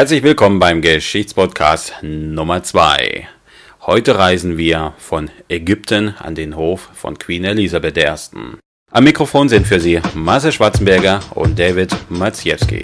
[0.00, 3.28] Herzlich willkommen beim Geschichtspodcast Nummer 2.
[3.82, 8.06] Heute reisen wir von Ägypten an den Hof von Queen Elisabeth I.
[8.92, 12.82] Am Mikrofon sind für Sie Marcel Schwarzenberger und David Maciejewski.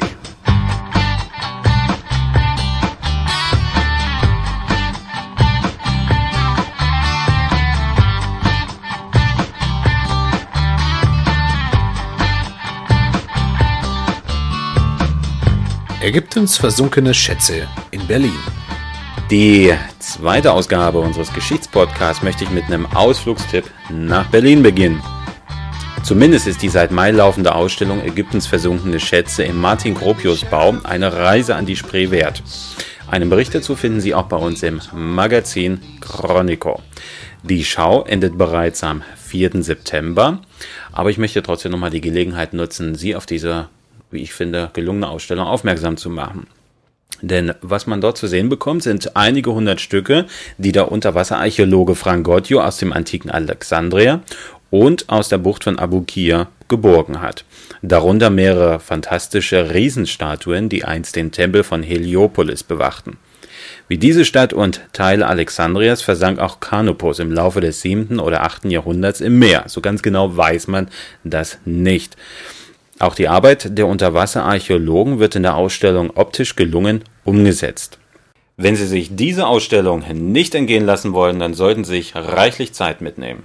[16.07, 18.39] Ägyptens versunkene Schätze in Berlin.
[19.29, 25.03] Die zweite Ausgabe unseres Geschichtspodcasts möchte ich mit einem Ausflugstipp nach Berlin beginnen.
[26.05, 31.13] Zumindest ist die seit Mai laufende Ausstellung Ägyptens versunkene Schätze im Martin Gropius Bau eine
[31.13, 32.41] Reise an die Spree wert.
[33.11, 36.83] Einen Bericht dazu finden Sie auch bei uns im Magazin Chronico.
[37.43, 39.61] Die Schau endet bereits am 4.
[39.65, 40.41] September,
[40.93, 43.71] aber ich möchte trotzdem nochmal die Gelegenheit nutzen, Sie auf diese
[44.11, 46.47] wie ich finde, gelungene Ausstellung aufmerksam zu machen.
[47.23, 50.27] Denn was man dort zu sehen bekommt, sind einige hundert Stücke,
[50.59, 54.21] die der Unterwasserarchäologe Frank Gotjo aus dem antiken Alexandria
[54.71, 57.45] und aus der Bucht von Abu Kir geborgen hat.
[57.83, 63.19] Darunter mehrere fantastische Riesenstatuen, die einst den Tempel von Heliopolis bewachten.
[63.89, 68.71] Wie diese Stadt und Teile Alexandrias versank auch Kanopus im Laufe des siebten oder achten
[68.71, 69.65] Jahrhunderts im Meer.
[69.69, 70.89] So ganz genau weiß man
[71.23, 72.17] das nicht.
[72.99, 77.99] Auch die Arbeit der Unterwasserarchäologen wird in der Ausstellung optisch gelungen umgesetzt.
[78.57, 83.03] Wenn Sie sich diese Ausstellung nicht entgehen lassen wollen, dann sollten Sie sich reichlich Zeit
[83.03, 83.43] mitnehmen.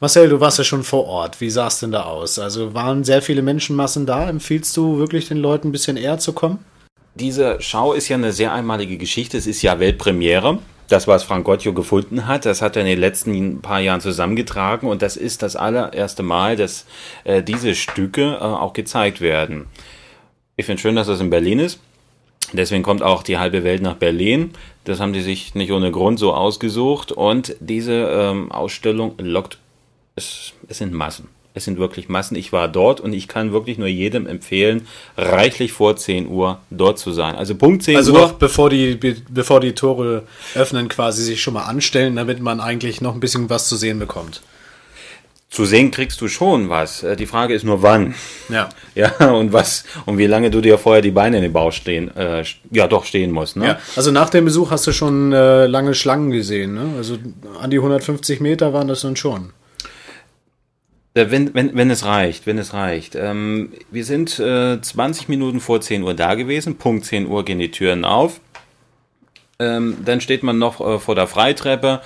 [0.00, 1.40] Marcel, du warst ja schon vor Ort.
[1.40, 2.40] Wie sah es denn da aus?
[2.40, 4.28] Also waren sehr viele Menschenmassen da?
[4.28, 6.58] Empfiehlst du wirklich den Leuten ein bisschen eher zu kommen?
[7.14, 9.38] Diese Schau ist ja eine sehr einmalige Geschichte.
[9.38, 10.58] Es ist ja Weltpremiere
[10.88, 14.88] das, was Frank Gottjo gefunden hat, das hat er in den letzten paar Jahren zusammengetragen
[14.88, 16.86] und das ist das allererste Mal, dass
[17.24, 19.66] äh, diese Stücke äh, auch gezeigt werden.
[20.56, 21.78] Ich finde schön, dass das in Berlin ist.
[22.52, 24.52] Deswegen kommt auch die halbe Welt nach Berlin.
[24.84, 27.12] Das haben die sich nicht ohne Grund so ausgesucht.
[27.12, 29.58] Und diese ähm, Ausstellung lockt,
[30.16, 31.28] es, es sind Massen.
[31.58, 32.36] Es sind wirklich Massen.
[32.36, 34.86] Ich war dort und ich kann wirklich nur jedem empfehlen,
[35.16, 37.34] reichlich vor 10 Uhr dort zu sein.
[37.34, 38.18] Also Punkt 10 also Uhr.
[38.20, 38.94] Also noch bevor die,
[39.28, 40.22] bevor die Tore
[40.54, 43.98] öffnen, quasi sich schon mal anstellen, damit man eigentlich noch ein bisschen was zu sehen
[43.98, 44.40] bekommt.
[45.50, 47.02] Zu sehen kriegst du schon was.
[47.02, 48.14] Äh, die Frage ist nur wann.
[48.48, 48.68] Ja.
[48.94, 52.16] Ja, und was und wie lange du dir vorher die Beine in den Bauch stehen,
[52.16, 52.42] äh,
[52.72, 53.56] ja doch stehen musst.
[53.56, 53.66] Ne?
[53.66, 56.74] Ja, also nach dem Besuch hast du schon äh, lange Schlangen gesehen.
[56.74, 56.94] Ne?
[56.96, 57.16] Also
[57.60, 59.52] an die 150 Meter waren das dann schon.
[61.14, 63.14] Äh, wenn, wenn, wenn es reicht, wenn es reicht.
[63.14, 66.76] Ähm, wir sind äh, 20 Minuten vor 10 Uhr da gewesen.
[66.76, 68.40] Punkt 10 Uhr gehen die Türen auf.
[69.58, 72.00] Ähm, dann steht man noch äh, vor der Freitreppe.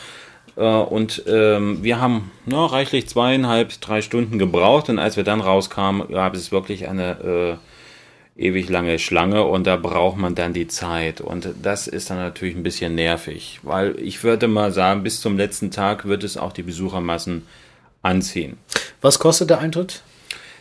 [0.57, 4.89] Äh, und ähm, wir haben no, reichlich zweieinhalb, drei Stunden gebraucht.
[4.89, 7.59] Und als wir dann rauskamen, gab es wirklich eine
[8.37, 9.45] äh, ewig lange Schlange.
[9.45, 11.21] Und da braucht man dann die Zeit.
[11.21, 13.61] Und das ist dann natürlich ein bisschen nervig.
[13.63, 17.47] Weil ich würde mal sagen, bis zum letzten Tag wird es auch die Besuchermassen
[18.03, 18.57] anziehen.
[19.01, 20.03] Was kostet der Eintritt?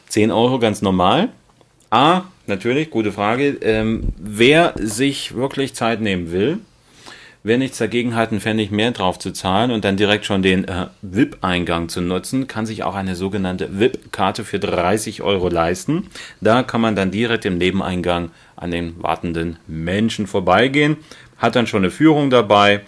[0.09, 1.29] 10 Euro ganz normal.
[1.89, 3.57] A, natürlich, gute Frage.
[3.61, 6.59] Ähm, wer sich wirklich Zeit nehmen will,
[7.43, 10.67] wer nichts dagegen hat, einen Pfennig mehr drauf zu zahlen und dann direkt schon den
[10.67, 16.07] äh, VIP-Eingang zu nutzen, kann sich auch eine sogenannte VIP-Karte für 30 Euro leisten.
[16.39, 20.97] Da kann man dann direkt im Nebeneingang an den wartenden Menschen vorbeigehen,
[21.37, 22.81] hat dann schon eine Führung dabei.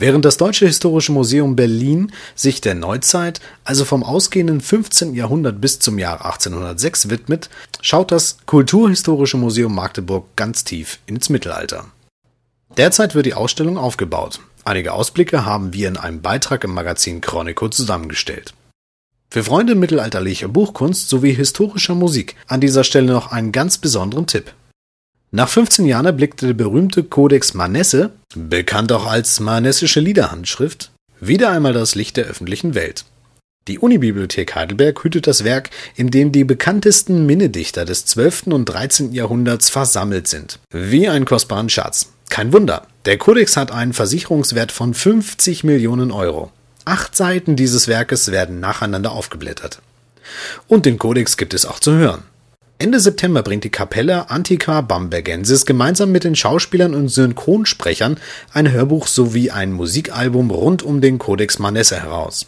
[0.00, 5.14] Während das Deutsche Historische Museum Berlin sich der Neuzeit, also vom ausgehenden 15.
[5.14, 7.50] Jahrhundert bis zum Jahr 1806 widmet,
[7.82, 11.86] schaut das Kulturhistorische Museum Magdeburg ganz tief ins Mittelalter.
[12.76, 14.38] Derzeit wird die Ausstellung aufgebaut.
[14.64, 18.54] Einige Ausblicke haben wir in einem Beitrag im Magazin Chronico zusammengestellt.
[19.30, 24.52] Für Freunde mittelalterlicher Buchkunst sowie historischer Musik an dieser Stelle noch einen ganz besonderen Tipp.
[25.30, 30.90] Nach 15 Jahren erblickte der berühmte Codex Manesse, bekannt auch als Manessische Liederhandschrift,
[31.20, 33.04] wieder einmal das Licht der öffentlichen Welt.
[33.66, 38.46] Die Unibibliothek Heidelberg hütet das Werk, in dem die bekanntesten Minnedichter des 12.
[38.46, 39.12] und 13.
[39.12, 40.60] Jahrhunderts versammelt sind.
[40.72, 42.08] Wie ein kostbaren Schatz.
[42.30, 46.50] Kein Wunder, der Kodex hat einen Versicherungswert von 50 Millionen Euro.
[46.86, 49.82] Acht Seiten dieses Werkes werden nacheinander aufgeblättert.
[50.68, 52.22] Und den Kodex gibt es auch zu hören.
[52.80, 58.20] Ende September bringt die Kapelle Antiqua Bambergensis gemeinsam mit den Schauspielern und Synchronsprechern
[58.52, 62.46] ein Hörbuch sowie ein Musikalbum rund um den Codex Manesse heraus.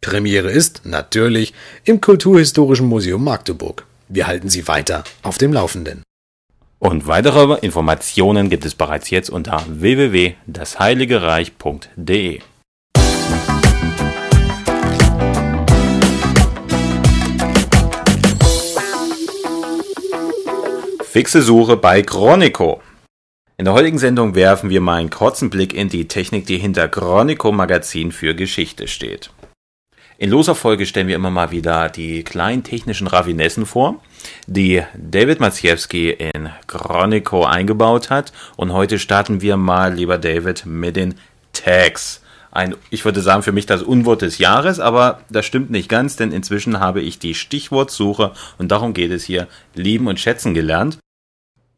[0.00, 1.52] Premiere ist, natürlich,
[1.84, 3.84] im Kulturhistorischen Museum Magdeburg.
[4.08, 6.04] Wir halten Sie weiter auf dem Laufenden.
[6.78, 12.40] Und weitere Informationen gibt es bereits jetzt unter www.dasheiligereich.de.
[21.12, 22.80] Fixe Suche bei Chronico.
[23.56, 26.88] In der heutigen Sendung werfen wir mal einen kurzen Blick in die Technik, die hinter
[26.88, 29.32] Chronico Magazin für Geschichte steht.
[30.18, 34.00] In loser Folge stellen wir immer mal wieder die kleinen technischen Raffinessen vor,
[34.46, 38.32] die David Maciejewski in Chronico eingebaut hat.
[38.56, 41.16] Und heute starten wir mal, lieber David, mit den
[41.52, 42.22] Tags.
[42.60, 46.16] Ein, ich würde sagen, für mich das Unwort des Jahres, aber das stimmt nicht ganz,
[46.16, 50.98] denn inzwischen habe ich die Stichwortsuche und darum geht es hier lieben und schätzen gelernt.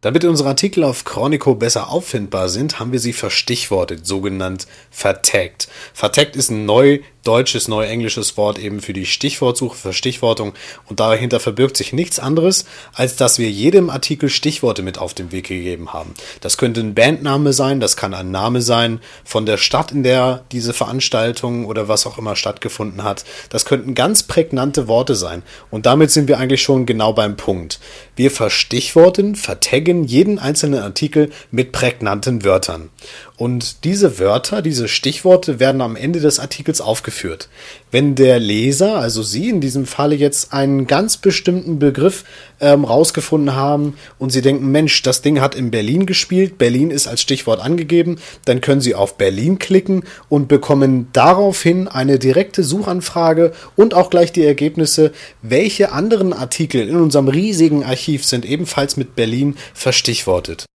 [0.01, 5.69] Damit unsere Artikel auf Chronico besser auffindbar sind, haben wir sie verstichwortet, sogenannt vertaggt.
[5.95, 10.55] Vertaggt ist ein neu deutsches, neuenglisches Wort eben für die Stichwortsuche, für Stichwortung
[10.89, 12.65] und dahinter verbirgt sich nichts anderes,
[12.95, 16.15] als dass wir jedem Artikel Stichworte mit auf den Weg gegeben haben.
[16.41, 20.45] Das könnte ein Bandname sein, das kann ein Name sein von der Stadt, in der
[20.53, 23.25] diese Veranstaltung oder was auch immer stattgefunden hat.
[23.51, 27.79] Das könnten ganz prägnante Worte sein und damit sind wir eigentlich schon genau beim Punkt.
[28.17, 32.91] Wir verstichworten, vertaggen jeden einzelnen Artikel mit prägnanten Wörtern.
[33.37, 37.49] Und diese Wörter, diese Stichworte werden am Ende des Artikels aufgeführt.
[37.91, 42.25] Wenn der Leser, also Sie in diesem Falle jetzt einen ganz bestimmten Begriff
[42.61, 47.09] ähm, rausgefunden haben und Sie denken, Mensch, das Ding hat in Berlin gespielt, Berlin ist
[47.09, 53.53] als Stichwort angegeben, dann können Sie auf Berlin klicken und bekommen daraufhin eine direkte Suchanfrage
[53.77, 59.17] und auch gleich die Ergebnisse, welche anderen Artikel in unserem riesigen Archiv sind ebenfalls mit
[59.17, 60.67] Berlin verstichwortet.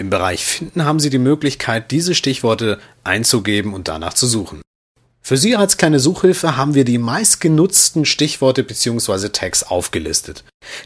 [0.00, 4.62] Im Bereich Finden haben Sie die Möglichkeit, diese Stichworte einzugeben und danach zu suchen.
[5.20, 9.28] Für Sie als kleine Suchhilfe haben wir die meistgenutzten Stichworte bzw.
[9.28, 10.42] Tags aufgelistet.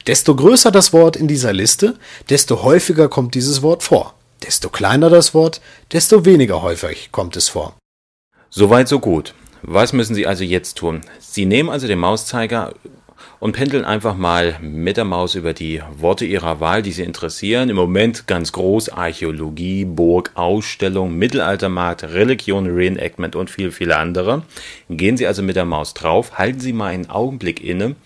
[0.09, 1.97] Desto größer das Wort in dieser Liste,
[2.29, 4.15] desto häufiger kommt dieses Wort vor.
[4.43, 5.61] Desto kleiner das Wort,
[5.93, 7.77] desto weniger häufig kommt es vor.
[8.51, 9.33] Soweit so gut.
[9.63, 11.03] Was müssen Sie also jetzt tun?
[11.21, 12.75] Sie nehmen also den Mauszeiger
[13.45, 17.69] und pendeln einfach mal mit der Maus über die Worte ihrer Wahl, die sie interessieren.
[17.69, 24.45] Im Moment ganz groß Archäologie, Burg, Ausstellung, Mittelaltermarkt, Religion, Reenactment und viel, viele andere.
[24.89, 27.97] Gehen Sie also mit der Maus drauf, halten Sie mal einen Augenblick inne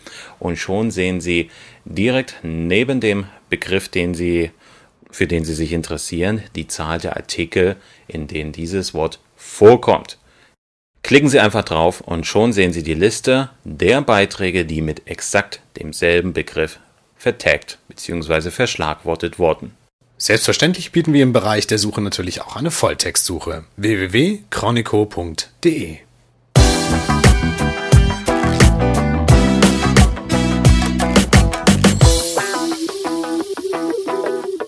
[0.40, 1.50] und schon sehen Sie
[1.84, 4.50] direkt neben dem Begriff, den Sie,
[5.12, 7.76] für den Sie sich interessieren, die Zahl der Artikel,
[8.08, 10.18] in denen dieses Wort vorkommt.
[11.02, 15.60] Klicken Sie einfach drauf und schon sehen Sie die Liste der Beiträge, die mit exakt
[15.78, 16.80] demselben Begriff
[17.16, 18.50] vertagt bzw.
[18.50, 19.76] verschlagwortet wurden.
[20.16, 23.64] Selbstverständlich bieten wir im Bereich der Suche natürlich auch eine Volltextsuche.
[23.76, 25.98] www.chronico.de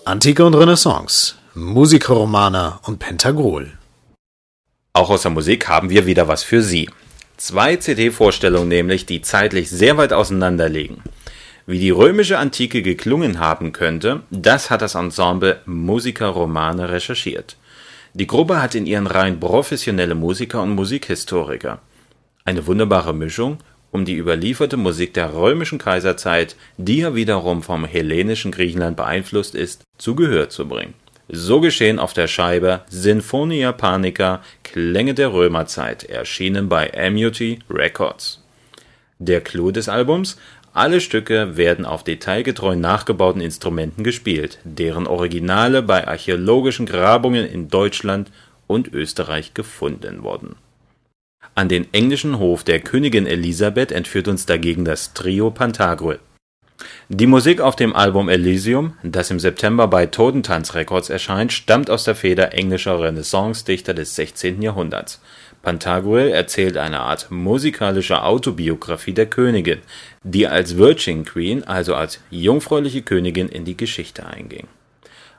[0.05, 3.73] Antike und Renaissance, Musikerromaner und Pentagrol.
[4.93, 6.89] Auch aus der Musik haben wir wieder was für Sie.
[7.37, 11.01] Zwei CD-Vorstellungen nämlich, die zeitlich sehr weit auseinander liegen.
[11.65, 17.55] Wie die römische Antike geklungen haben könnte, das hat das Ensemble Musiker Romane recherchiert.
[18.13, 21.79] Die Gruppe hat in ihren Reihen professionelle Musiker und Musikhistoriker.
[22.43, 23.59] Eine wunderbare Mischung,
[23.91, 29.83] um die überlieferte Musik der römischen Kaiserzeit, die ja wiederum vom hellenischen Griechenland beeinflusst ist,
[29.97, 30.95] zu Gehör zu bringen.
[31.33, 38.43] So geschehen auf der Scheibe Sinfonia Panica Klänge der Römerzeit, erschienen bei Amity Records.
[39.17, 40.37] Der Clou des Albums
[40.73, 48.29] alle Stücke werden auf detailgetreu nachgebauten Instrumenten gespielt, deren Originale bei archäologischen Grabungen in Deutschland
[48.67, 50.57] und Österreich gefunden wurden.
[51.55, 56.19] An den englischen Hof der Königin Elisabeth entführt uns dagegen das Trio Pantagruel
[57.09, 62.03] die Musik auf dem Album Elysium, das im September bei Totentanz Records erscheint, stammt aus
[62.03, 64.61] der Feder englischer Renaissance-Dichter des 16.
[64.61, 65.21] Jahrhunderts.
[65.61, 69.79] Pantagruel erzählt eine Art musikalischer Autobiografie der Königin,
[70.23, 74.67] die als Virgin Queen, also als jungfräuliche Königin, in die Geschichte einging.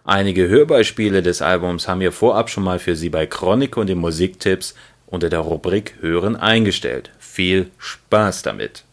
[0.05, 3.99] Einige Hörbeispiele des Albums haben wir vorab schon mal für Sie bei Chronik und den
[3.99, 4.75] Musiktipps
[5.07, 7.11] unter der Rubrik Hören eingestellt.
[7.19, 8.85] Viel Spaß damit!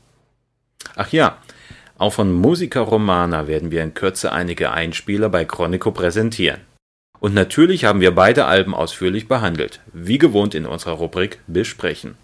[0.95, 1.37] Ach ja,
[1.99, 6.61] auch von Musica Romana werden wir in Kürze einige Einspieler bei Chronico präsentieren.
[7.19, 12.15] Und natürlich haben wir beide Alben ausführlich behandelt, wie gewohnt in unserer Rubrik Besprechen.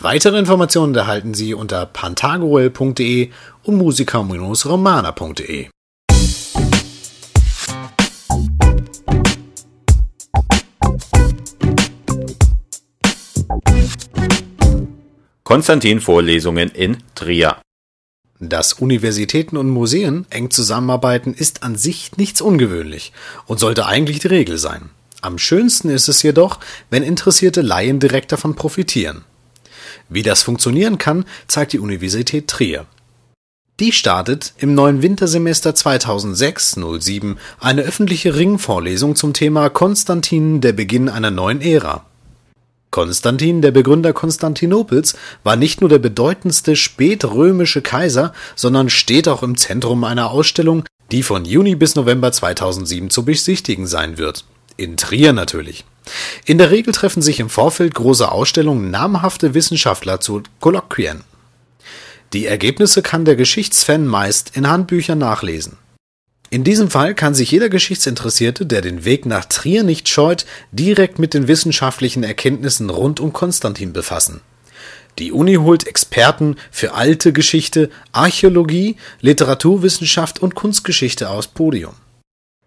[0.00, 3.30] Weitere Informationen erhalten Sie unter pantagruel.de
[3.64, 5.68] und musica-romana.de.
[15.42, 17.63] Konstantin Vorlesungen in Trier.
[18.48, 23.12] Dass Universitäten und Museen eng zusammenarbeiten, ist an sich nichts ungewöhnlich
[23.46, 24.90] und sollte eigentlich die Regel sein.
[25.20, 26.60] Am schönsten ist es jedoch,
[26.90, 29.24] wenn interessierte Laien direkt davon profitieren.
[30.08, 32.86] Wie das funktionieren kann, zeigt die Universität Trier.
[33.80, 41.30] Die startet im neuen Wintersemester 2006-07 eine öffentliche Ringvorlesung zum Thema Konstantin, der Beginn einer
[41.30, 42.04] neuen Ära.
[42.94, 49.56] Konstantin, der Begründer Konstantinopels, war nicht nur der bedeutendste spätrömische Kaiser, sondern steht auch im
[49.56, 54.44] Zentrum einer Ausstellung, die von Juni bis November 2007 zu besichtigen sein wird.
[54.76, 55.84] In Trier natürlich.
[56.44, 61.24] In der Regel treffen sich im Vorfeld großer Ausstellungen namhafte Wissenschaftler zu Kolloquien.
[62.32, 65.78] Die Ergebnisse kann der Geschichtsfan meist in Handbüchern nachlesen.
[66.50, 71.18] In diesem Fall kann sich jeder Geschichtsinteressierte, der den Weg nach Trier nicht scheut, direkt
[71.18, 74.40] mit den wissenschaftlichen Erkenntnissen rund um Konstantin befassen.
[75.18, 81.94] Die Uni holt Experten für alte Geschichte, Archäologie, Literaturwissenschaft und Kunstgeschichte aus Podium.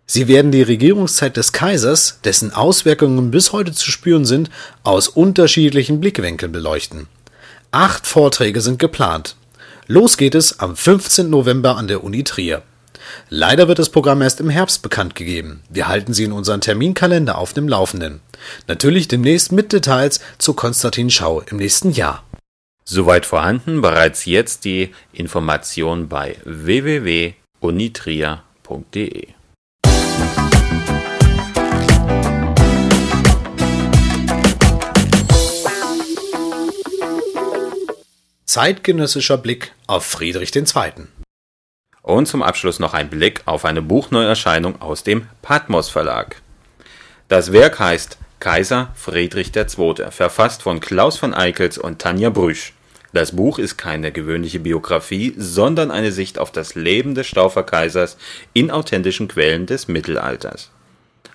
[0.06, 4.50] Sie werden die Regierungszeit des Kaisers, dessen Auswirkungen bis heute zu spüren sind,
[4.84, 7.08] aus unterschiedlichen Blickwinkeln beleuchten.
[7.72, 9.36] Acht Vorträge sind geplant.
[9.88, 11.30] Los geht es am 15.
[11.30, 12.64] November an der Uni Trier.
[13.30, 15.62] Leider wird das Programm erst im Herbst bekannt gegeben.
[15.70, 18.22] Wir halten Sie in unseren Terminkalender auf dem Laufenden.
[18.68, 22.24] Natürlich demnächst mit Details zur Konstantin Schau im nächsten Jahr.
[22.84, 29.28] Soweit vorhanden bereits jetzt die Information bei www.unitrier.de.
[38.46, 41.08] Zeitgenössischer Blick auf Friedrich II.
[42.08, 46.42] Und zum Abschluss noch ein Blick auf eine Buchneuerscheinung aus dem Patmos Verlag.
[47.28, 52.72] Das Werk heißt Kaiser Friedrich II., verfasst von Klaus von Eickels und Tanja Brüsch.
[53.12, 58.16] Das Buch ist keine gewöhnliche Biografie, sondern eine Sicht auf das Leben des Stauferkaisers
[58.54, 60.72] in authentischen Quellen des Mittelalters.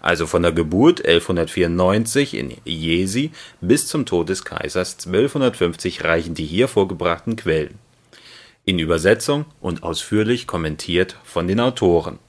[0.01, 6.47] Also von der Geburt 1194 in Jesi bis zum Tod des Kaisers 1250 reichen die
[6.47, 7.79] hier vorgebrachten Quellen.
[8.65, 12.21] In Übersetzung und ausführlich kommentiert von den Autoren.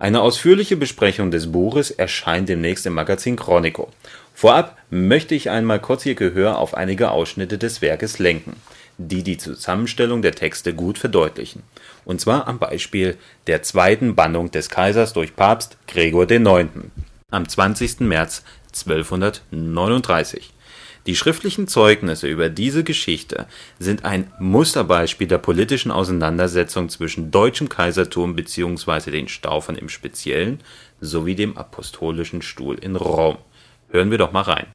[0.00, 3.88] Eine ausführliche Besprechung des Buches erscheint demnächst im Magazin Chronico.
[4.34, 8.56] Vorab möchte ich einmal kurz Ihr Gehör auf einige Ausschnitte des Werkes lenken,
[8.98, 11.62] die die Zusammenstellung der Texte gut verdeutlichen,
[12.04, 13.16] und zwar am Beispiel
[13.46, 16.70] der zweiten Bannung des Kaisers durch Papst Gregor IX.
[17.30, 18.00] am 20.
[18.00, 18.42] März
[18.72, 20.51] 1239.
[21.06, 23.46] Die schriftlichen Zeugnisse über diese Geschichte
[23.80, 29.10] sind ein Musterbeispiel der politischen Auseinandersetzung zwischen deutschem Kaisertum bzw.
[29.10, 30.60] den Staufern im Speziellen
[31.00, 33.38] sowie dem Apostolischen Stuhl in Rom
[33.92, 34.66] Hören wir doch mal rein.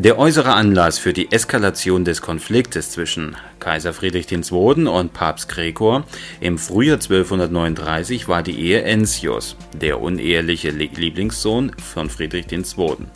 [0.00, 4.86] Der äußere Anlass für die Eskalation des Konfliktes zwischen Kaiser Friedrich II.
[4.86, 6.04] und Papst Gregor
[6.38, 13.08] im Frühjahr 1239 war die Ehe Enzios, der uneheliche Lieblingssohn von Friedrich II.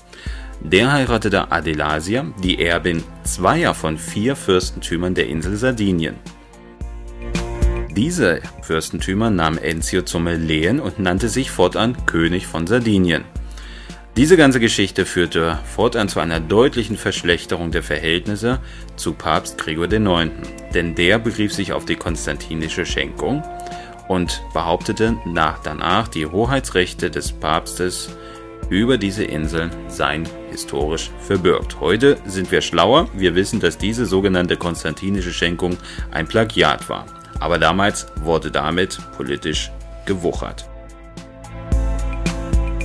[0.61, 6.17] Der heiratete Adelasia, die Erbin zweier von vier Fürstentümern der Insel Sardinien.
[7.95, 13.23] Diese Fürstentümer nahm Enzio zum Lehen und nannte sich fortan König von Sardinien.
[14.17, 18.61] Diese ganze Geschichte führte fortan zu einer deutlichen Verschlechterung der Verhältnisse
[18.97, 20.31] zu Papst Gregor IX.,
[20.75, 23.43] denn der berief sich auf die konstantinische Schenkung
[24.09, 28.11] und behauptete nach danach, die Hoheitsrechte des Papstes
[28.69, 31.81] über diese Inseln seien historisch verbürgt.
[31.81, 35.77] Heute sind wir schlauer, wir wissen, dass diese sogenannte konstantinische Schenkung
[36.11, 37.07] ein Plagiat war
[37.43, 39.73] aber damals wurde damit politisch
[40.07, 40.65] gewuchert.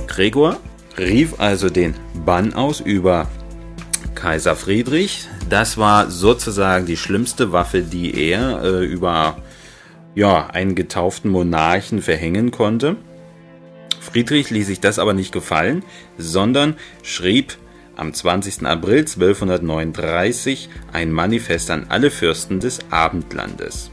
[0.08, 0.58] Gregor
[0.98, 3.28] rief also den Bann aus über
[4.14, 5.28] Kaiser Friedrich.
[5.48, 9.36] Das war sozusagen die schlimmste Waffe, die er äh, über
[10.14, 12.96] ja, einen getauften Monarchen verhängen konnte.
[14.00, 15.84] Friedrich ließ sich das aber nicht gefallen,
[16.16, 17.56] sondern schrieb
[17.94, 18.64] am 20.
[18.66, 23.90] April 1239 ein Manifest an alle Fürsten des Abendlandes.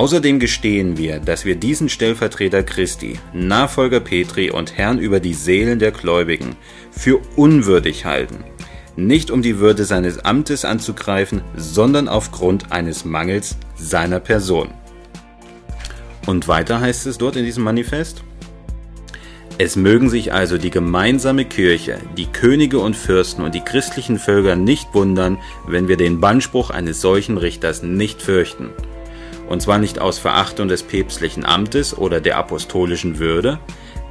[0.00, 5.78] Außerdem gestehen wir, dass wir diesen Stellvertreter Christi, Nachfolger Petri und Herrn über die Seelen
[5.78, 6.56] der Gläubigen
[6.90, 8.42] für unwürdig halten,
[8.96, 14.70] nicht um die Würde seines Amtes anzugreifen, sondern aufgrund eines Mangels seiner Person.
[16.26, 18.24] Und weiter heißt es dort in diesem Manifest,
[19.58, 24.56] Es mögen sich also die gemeinsame Kirche, die Könige und Fürsten und die christlichen Völker
[24.56, 25.36] nicht wundern,
[25.68, 28.70] wenn wir den Bannspruch eines solchen Richters nicht fürchten.
[29.50, 33.58] Und zwar nicht aus Verachtung des päpstlichen Amtes oder der apostolischen Würde,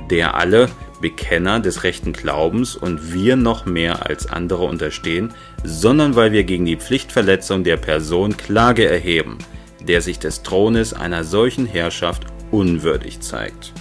[0.10, 0.68] der alle
[1.00, 6.66] Bekenner des rechten Glaubens und wir noch mehr als andere unterstehen, sondern weil wir gegen
[6.66, 9.38] die Pflichtverletzung der Person Klage erheben,
[9.80, 13.72] der sich des Thrones einer solchen Herrschaft unwürdig zeigt.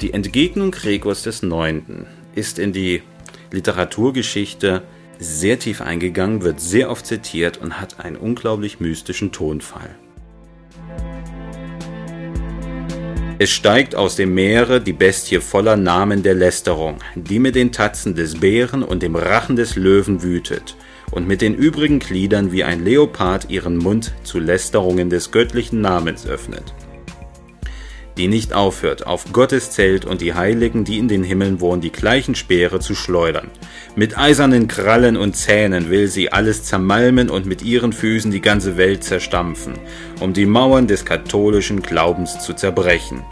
[0.00, 3.02] Die Entgegnung Gregors des Neunten ist in die
[3.52, 4.82] Literaturgeschichte
[5.20, 9.94] sehr tief eingegangen, wird sehr oft zitiert und hat einen unglaublich mystischen Tonfall.
[13.38, 18.14] Es steigt aus dem Meere die Bestie voller Namen der Lästerung, die mit den Tatzen
[18.14, 20.76] des Bären und dem Rachen des Löwen wütet
[21.10, 26.26] und mit den übrigen Gliedern wie ein Leopard ihren Mund zu Lästerungen des göttlichen Namens
[26.26, 26.74] öffnet
[28.20, 31.90] die nicht aufhört, auf Gottes Zelt und die Heiligen, die in den Himmeln wohnen, die
[31.90, 33.50] gleichen Speere zu schleudern.
[33.96, 38.76] Mit eisernen Krallen und Zähnen will sie alles zermalmen und mit ihren Füßen die ganze
[38.76, 39.72] Welt zerstampfen,
[40.20, 43.24] um die Mauern des katholischen Glaubens zu zerbrechen.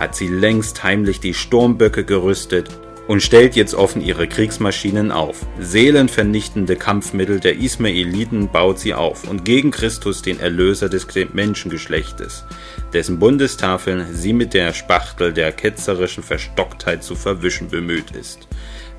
[0.00, 2.70] Hat sie längst heimlich die Sturmböcke gerüstet
[3.08, 5.44] und stellt jetzt offen ihre Kriegsmaschinen auf.
[5.58, 12.44] Seelenvernichtende Kampfmittel der Ismaeliten baut sie auf und gegen Christus, den Erlöser des Menschengeschlechtes,
[12.92, 18.46] dessen Bundestafeln sie mit der Spachtel der ketzerischen Verstocktheit zu verwischen bemüht ist,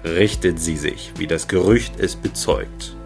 [0.04, 2.98] richtet sie sich, wie das Gerücht es bezeugt.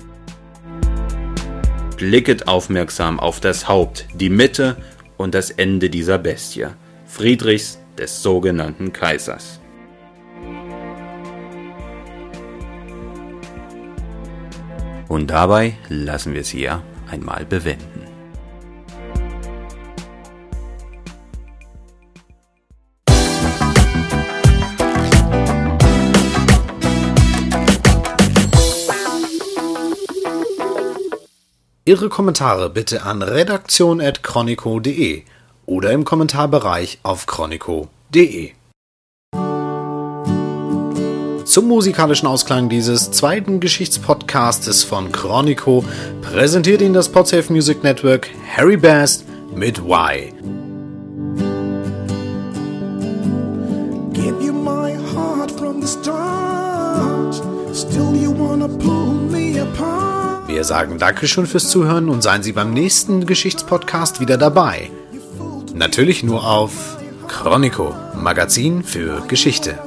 [1.97, 4.77] Blicket aufmerksam auf das Haupt, die Mitte
[5.17, 6.67] und das Ende dieser Bestie,
[7.05, 9.59] Friedrichs des sogenannten Kaisers.
[15.13, 18.01] Und dabei lassen wir es hier einmal bewenden.
[31.85, 35.25] Ihre Kommentare bitte an redaktion.chronico.de
[35.67, 38.53] oder im Kommentarbereich auf chronico.de.
[41.53, 45.85] Zum musikalischen Ausklang dieses zweiten Geschichtspodcastes von Chronico
[46.23, 50.33] präsentiert Ihnen das Podsafe Music Network Harry Best mit Y.
[54.13, 57.35] Give you my heart from the start,
[57.71, 60.47] still you wanna pull me apart.
[60.47, 64.89] Wir sagen Dankeschön fürs Zuhören und seien Sie beim nächsten Geschichtspodcast wieder dabei.
[65.75, 69.77] Natürlich nur auf Chronico, Magazin für Geschichte.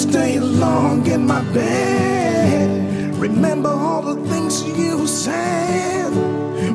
[0.00, 3.14] Stay long in my bed.
[3.18, 6.10] Remember all the things you said.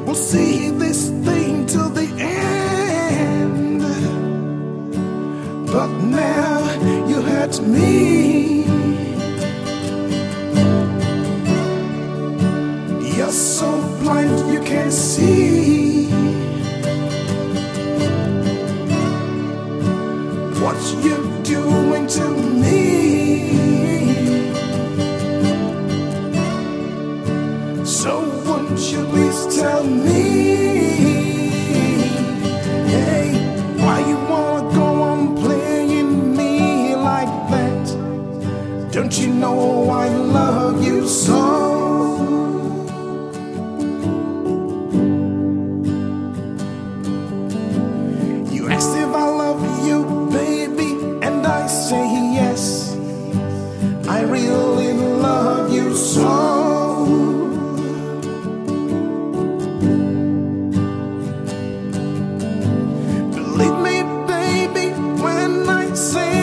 [0.06, 3.82] We'll see this thing till the end.
[5.66, 5.90] But
[6.22, 6.60] now
[7.10, 8.66] you hurt me.
[13.18, 13.70] You're so
[14.02, 16.10] blind you can't see.
[20.64, 22.45] What you doing to me.
[65.96, 66.36] So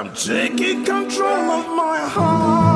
[0.00, 2.69] I'm taking control of my heart.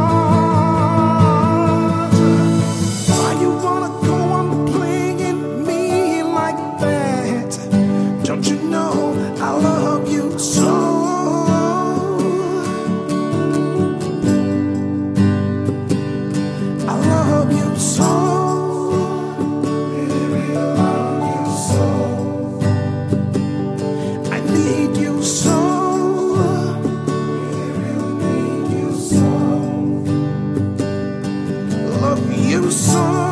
[32.74, 33.23] So.